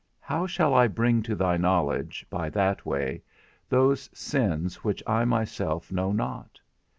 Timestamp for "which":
4.83-5.03